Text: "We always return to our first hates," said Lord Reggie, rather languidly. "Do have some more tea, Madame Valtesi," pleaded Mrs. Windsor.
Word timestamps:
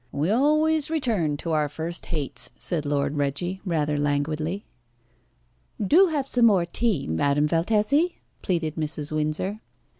"We 0.11 0.31
always 0.31 0.89
return 0.89 1.37
to 1.37 1.51
our 1.51 1.69
first 1.69 2.07
hates," 2.07 2.49
said 2.55 2.87
Lord 2.87 3.17
Reggie, 3.17 3.61
rather 3.63 3.99
languidly. 3.99 4.65
"Do 5.79 6.07
have 6.07 6.25
some 6.27 6.45
more 6.47 6.65
tea, 6.65 7.05
Madame 7.05 7.47
Valtesi," 7.47 8.15
pleaded 8.41 8.77
Mrs. 8.77 9.11
Windsor. 9.11 9.61